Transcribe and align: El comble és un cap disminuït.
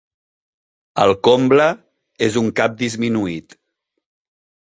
El 1.03 1.11
comble 1.27 1.67
és 2.29 2.39
un 2.43 2.49
cap 2.61 2.79
disminuït. 2.81 3.57